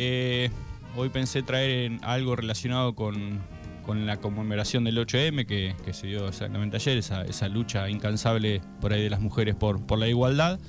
[0.00, 0.48] Eh,
[0.94, 3.40] hoy pensé traer algo relacionado con,
[4.06, 9.10] la conmemoración del 8M que, se dio exactamente ayer, esa, lucha incansable por ahí de
[9.10, 10.60] las mujeres por, por la igualdad.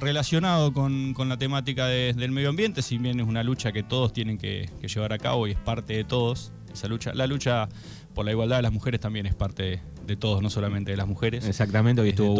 [0.00, 4.36] Relacionado con, la temática del medio ambiente, si bien es una lucha que todos tienen
[4.36, 7.14] que llevar a cabo y es parte de todos, esa lucha.
[7.14, 7.68] La lucha
[8.14, 11.06] por la igualdad de las mujeres también es parte de todos, no solamente de las
[11.06, 11.46] mujeres.
[11.46, 12.34] Exactamente, hoy estuvo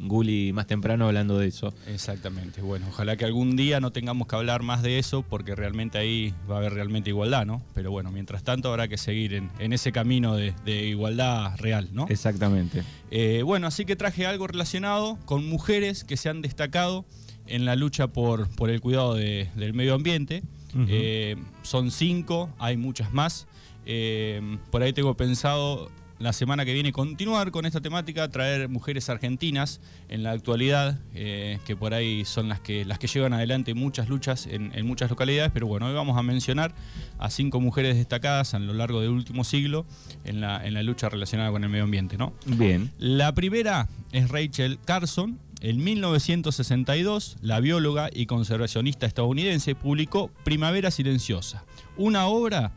[0.00, 1.74] Guli, más temprano hablando de eso.
[1.86, 5.98] Exactamente, bueno, ojalá que algún día no tengamos que hablar más de eso porque realmente
[5.98, 7.62] ahí va a haber realmente igualdad, ¿no?
[7.74, 10.54] Pero bueno, mientras tanto habrá que seguir en, ese camino de,
[10.86, 12.06] igualdad real, ¿no?
[12.08, 12.84] Exactamente.
[13.10, 17.04] Eh, bueno, así que traje algo relacionado con mujeres que se han destacado
[17.46, 20.42] en la lucha por, por el cuidado del medio ambiente.
[20.86, 23.46] Eh, son cinco, hay muchas más.
[23.90, 29.08] Eh, por ahí tengo pensado la semana que viene continuar con esta temática, traer mujeres
[29.08, 33.72] argentinas en la actualidad, eh, que por ahí son las que, las que llevan adelante
[33.74, 36.74] muchas luchas en, muchas localidades, pero bueno, hoy vamos a mencionar
[37.18, 39.86] a cinco mujeres destacadas a lo largo del último siglo
[40.24, 42.18] en la, en la lucha relacionada con el medio ambiente.
[42.18, 42.34] ¿no?
[42.44, 42.90] Bien.
[42.98, 45.38] La primera es Rachel Carson.
[45.60, 51.64] En 1962, la bióloga y conservacionista estadounidense publicó Primavera Silenciosa,
[51.96, 52.72] una obra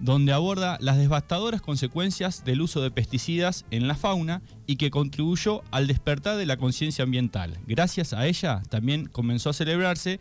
[0.00, 5.62] donde aborda las devastadoras consecuencias del uso de pesticidas en la fauna y que contribuyó
[5.70, 7.58] al despertar de la conciencia ambiental.
[7.66, 10.20] Gracias a ella también comenzó a celebrarse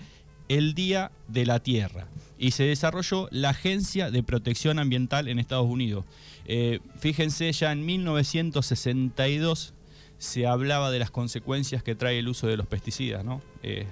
[0.50, 2.08] el Día de la Tierra
[2.38, 6.06] y se desarrolló la Agencia de Protección Ambiental en Estados Unidos.
[6.46, 9.74] Eh, fíjense, ya en 1962
[10.18, 13.42] se hablaba de las consecuencias que trae el uso de los pesticidas, ¿no?
[13.62, 13.86] Eh,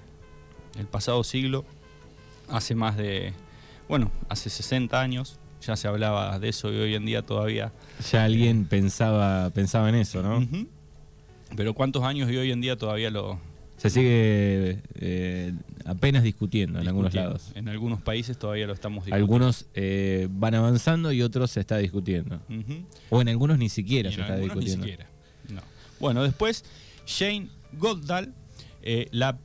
[0.77, 1.65] el pasado siglo,
[2.49, 3.33] hace más de,
[3.89, 7.71] bueno, hace 60 años, ya se hablaba de eso y hoy en día todavía...
[8.11, 10.45] Ya alguien pensaba, pensaba en eso, ¿no?
[11.55, 13.39] Pero ¿cuántos años y hoy en día todavía lo...
[13.77, 15.53] Se sigue eh,
[15.85, 17.51] apenas discutiendo, en algunos lados.
[17.55, 19.23] En algunos países todavía lo estamos discutiendo.
[19.23, 22.39] Algunos eh, van avanzando y otros se está discutiendo.
[23.09, 24.85] O en algunos ni siquiera se está discutiendo.
[24.85, 25.09] Ni siquiera.
[25.99, 26.63] Bueno, después
[27.07, 28.29] Jane Goddard,
[28.83, 29.39] eh, la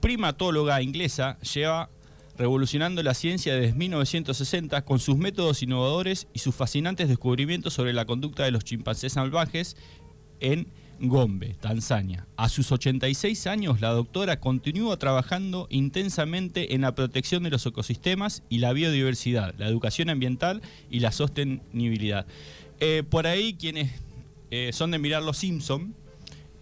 [0.00, 1.90] primatóloga inglesa, lleva
[2.36, 8.04] revolucionando la ciencia desde 1960 con sus métodos innovadores y sus fascinantes descubrimientos sobre la
[8.04, 9.76] conducta de los chimpancés salvajes
[10.40, 10.68] en
[11.00, 12.26] Gombe, Tanzania.
[12.36, 18.44] A sus 86 años, la doctora continúa trabajando intensamente en la protección de los ecosistemas
[18.48, 22.26] y la biodiversidad, la educación ambiental y la sostenibilidad.
[22.78, 23.92] Eh, por ahí, quienes
[24.50, 25.94] eh, son de mirar Los Simpson,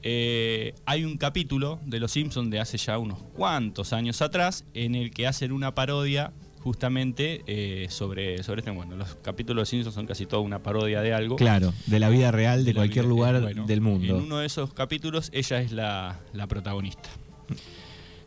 [0.02, 4.94] eh, hay un capítulo de Los Simpsons de hace ya unos cuantos años atrás en
[4.94, 8.70] el que hacen una parodia justamente eh, sobre, sobre este.
[8.70, 11.36] Bueno, los capítulos de Los Simpsons son casi toda una parodia de algo.
[11.36, 14.16] Claro, de la vida real de, cualquier lugar eh, del mundo.
[14.16, 17.08] En uno de esos capítulos ella es la, la protagonista.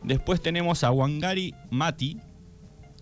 [0.02, 2.18] Después tenemos a Wangari Mati,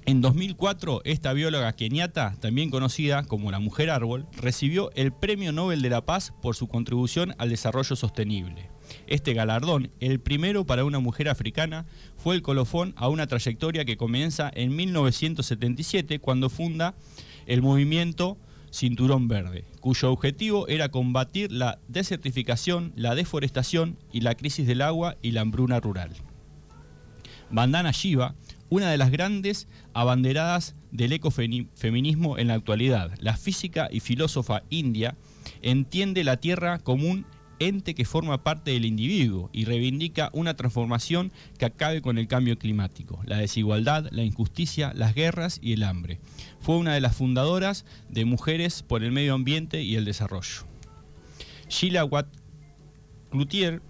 [0.04, 5.80] en 2004, esta bióloga keniata, también conocida como la Mujer Árbol, recibió el Premio Nobel
[5.80, 8.68] de la Paz por su contribución al desarrollo sostenible.
[9.06, 11.86] Este galardón, el primero para una mujer africana,
[12.16, 16.94] fue el colofón a una trayectoria que comienza en 1977 cuando funda
[17.46, 18.36] el movimiento
[18.72, 25.16] Cinturón Verde, cuyo objetivo era combatir la desertificación, la deforestación y la crisis del agua
[25.22, 26.10] y la hambruna rural.
[27.52, 28.34] Bandana Shiva
[28.72, 33.10] una de las grandes abanderadas del ecofeminismo en la actualidad.
[33.18, 35.14] La física y filósofa india
[35.60, 37.26] entiende la Tierra como un
[37.58, 42.58] ente que forma parte del individuo y reivindica una transformación que acabe con el cambio
[42.58, 46.18] climático, la desigualdad, la injusticia, las guerras y el hambre.
[46.60, 50.64] Fue una de las fundadoras de Mujeres por el Medio Ambiente y el Desarrollo.
[51.68, 52.28] Sheila Watt
[53.30, 53.82] Cloutier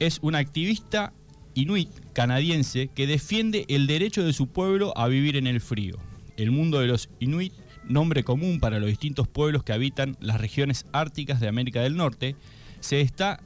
[0.00, 1.14] es una activista
[1.60, 5.98] inuit canadiense que defiende el derecho de su pueblo a vivir en el frío.
[6.36, 7.52] El mundo de los inuit,
[7.84, 12.34] nombre común para los distintos pueblos que habitan las regiones árticas de América del Norte,
[12.80, 13.40] se está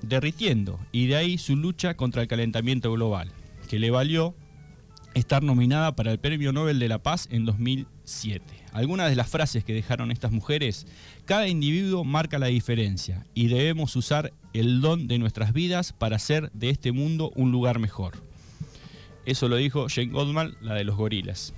[0.00, 3.30] derritiendo y de ahí su lucha contra el calentamiento global,
[3.68, 4.34] que le valió
[5.18, 8.44] estar nominada para el Premio Nobel de la Paz en 2007.
[8.72, 10.86] Algunas de las frases que dejaron estas mujeres,
[11.24, 16.50] cada individuo marca la diferencia y debemos usar el don de nuestras vidas para hacer
[16.52, 18.14] de este mundo un lugar mejor.
[19.26, 21.52] Eso lo dijo Jane Goldman, la de los gorilas.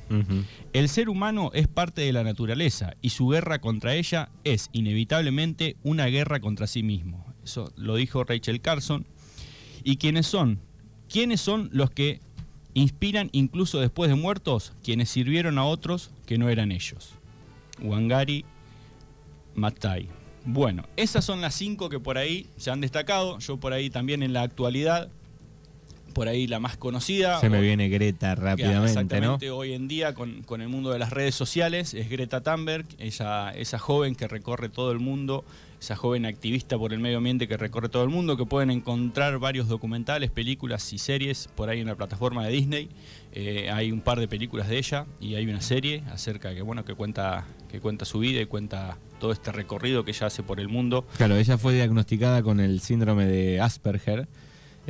[0.73, 5.77] El ser humano es parte de la naturaleza y su guerra contra ella es inevitablemente
[5.85, 7.33] una guerra contra sí mismo.
[7.45, 9.07] Eso lo dijo Rachel Carson.
[9.85, 10.59] ¿Y quiénes son?
[11.09, 12.21] ¿Quiénes son los que
[12.75, 17.15] inspiran incluso después de muertos quienes sirvieron a otros que no eran ellos.
[17.83, 18.45] Wangari
[19.55, 20.09] Matai.
[20.45, 23.39] Bueno, esas son las cinco que por ahí se han destacado.
[23.39, 25.11] Yo por ahí también en la actualidad
[26.11, 27.41] por ahí la más conocida.
[27.41, 31.11] Se me viene Greta rápidamente, exactamente, Hoy en día con, con, el mundo de las
[31.11, 35.45] redes sociales es Greta Thunberg, ella, esa joven que recorre todo el mundo,
[35.81, 39.39] esa joven activista por el medio ambiente que recorre todo el mundo, que pueden encontrar
[39.39, 42.89] varios documentales, películas y series por ahí en la plataforma de Disney.
[43.33, 46.85] Eh, hay un par de películas de ella y hay una serie acerca que bueno
[46.85, 50.61] que cuenta que cuenta su vida y cuenta todo este recorrido que ella hace por
[50.61, 51.07] el mundo.
[51.17, 54.29] Claro, ella fue diagnosticada con el síndrome de Asperger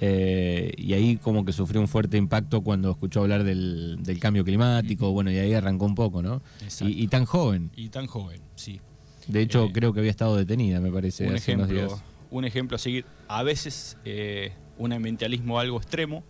[0.03, 5.13] eh, y ahí como que sufrió un fuerte impacto cuando escuchó hablar del, cambio climático,
[5.13, 6.41] bueno, y ahí arrancó un poco, ¿no?
[6.81, 7.71] Y, tan joven.
[7.77, 8.81] Y tan joven, sí.
[9.29, 11.29] De hecho, eh, creo que había estado detenida, me parece.
[11.29, 12.01] Un, ejemplo,
[12.31, 13.05] un ejemplo a seguir.
[13.29, 16.25] A veces eh, un ambientalismo algo extremo,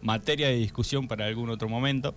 [0.00, 2.16] materia de discusión para algún otro momento,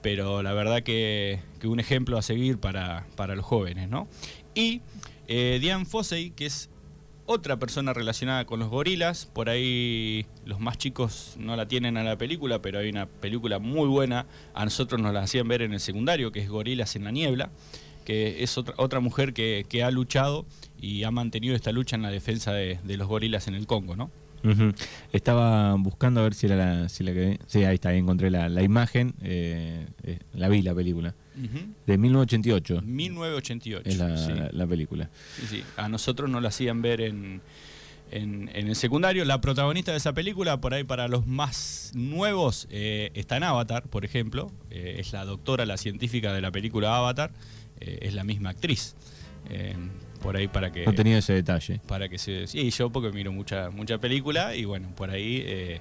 [0.00, 4.08] pero la verdad que, un ejemplo a seguir para, para los jóvenes, ¿no?
[4.54, 4.80] Y
[5.28, 6.70] Diane Fossey, que es
[7.26, 9.26] otra persona relacionada con los gorilas.
[9.26, 13.58] Por ahí los más chicos no la tienen a la película, pero hay una película
[13.58, 14.26] muy buena.
[14.54, 17.50] A nosotros nos la hacían ver en el secundario, que es Gorilas en la Niebla,
[18.04, 20.46] que es otra, otra mujer que, ha luchado
[20.80, 23.96] y ha mantenido esta lucha en la defensa de, de los gorilas en el Congo,
[23.96, 24.10] ¿no?
[25.12, 27.38] Estaba buscando a ver si era la, si la que...
[27.46, 29.14] Sí, ahí está, ahí encontré la, la imagen.
[29.22, 31.14] Eh, eh, la vi, la película.
[31.86, 32.82] De 1988.
[32.82, 33.88] 1988.
[33.88, 35.10] Es la, película.
[35.40, 35.64] Sí, sí.
[35.76, 37.42] A nosotros nos la hacían ver en,
[38.10, 39.24] en, el secundario.
[39.24, 43.82] La protagonista de esa película, por ahí para los más nuevos, eh, está en Avatar,
[43.84, 44.50] por ejemplo.
[44.70, 47.32] es la doctora, la científica de la película Avatar.
[47.80, 48.94] es la misma actriz
[50.26, 50.84] por ahí para que...
[50.84, 51.80] No tenía ese detalle.
[51.86, 52.48] Para que se...
[52.48, 55.44] Sí, yo porque miro mucha, mucha película y bueno, por ahí...
[55.46, 55.80] Eh,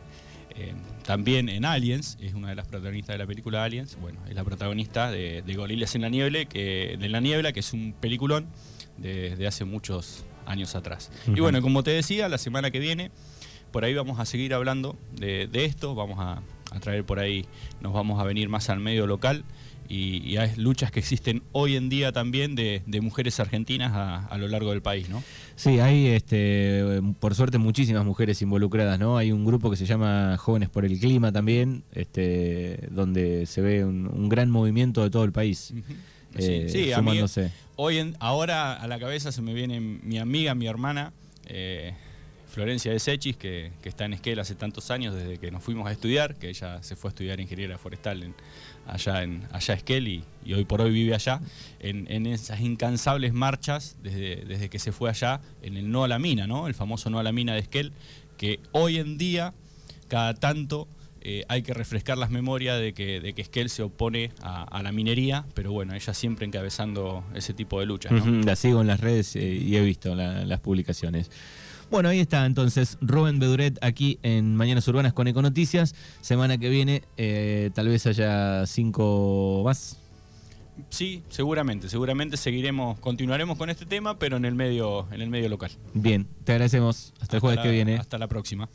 [0.57, 4.35] eh, también en Aliens, es una de las protagonistas de la película Aliens, bueno, es
[4.35, 7.93] la protagonista de, de Gorilas en la Niebla, que, de la Niebla, que es un
[7.99, 8.45] peliculón
[8.97, 11.11] de, hace muchos años atrás.
[11.27, 13.09] Y bueno, como te decía, la semana que viene,
[13.71, 16.41] por ahí vamos a seguir hablando de, esto, vamos a,
[16.71, 17.45] a, traer por ahí,
[17.81, 19.43] nos vamos a venir más al medio local
[19.87, 24.71] y, hay luchas que existen hoy en día también de, mujeres argentinas a, lo largo
[24.71, 25.23] del país, ¿no?
[25.55, 29.17] Sí, hay, este, por suerte, muchísimas mujeres involucradas, ¿no?
[29.17, 33.85] Hay un grupo que se llama Jóvenes por el Clima también, este, donde se ve
[33.85, 35.73] un, gran movimiento de todo el país.
[36.39, 37.19] sí, sí a mí,
[37.75, 41.13] hoy en, ahora a la cabeza se me viene mi amiga, mi hermana,
[41.45, 41.93] eh,
[42.55, 45.91] Florencia de Sechis, que, está en Esquel hace tantos años, desde que nos fuimos a
[45.91, 48.33] estudiar, que ella se fue a estudiar ingeniería forestal en,
[48.87, 50.23] allá en allá Esquel y,
[50.53, 51.41] hoy por hoy vive allá,
[51.81, 56.17] en, esas incansables marchas desde, desde, que se fue allá, en el no a la
[56.17, 56.67] mina, ¿no?
[56.67, 57.91] el famoso no a la mina de Esquel,
[58.37, 59.53] que hoy en día,
[60.07, 60.87] cada tanto,
[61.19, 64.93] eh, hay que refrescar las memorias de que, de que Esquel se opone a, la
[64.93, 68.13] minería, pero bueno, ella siempre encabezando ese tipo de luchas.
[68.45, 71.29] La sigo en las redes eh, y he visto las publicaciones.
[71.91, 75.95] Bueno, ahí está entonces Rubén Beduret aquí en Mañanas Urbanas con Econoticias.
[76.21, 79.97] Semana que viene eh, tal vez haya cinco más.
[80.89, 85.47] Sí, seguramente, seguramente seguiremos, continuaremos con este tema, pero en el medio, en el medio
[85.47, 85.71] local.
[85.93, 87.13] Bien, te agradecemos.
[87.21, 87.95] Hasta, el jueves que viene.
[87.97, 88.69] Hasta la próxima.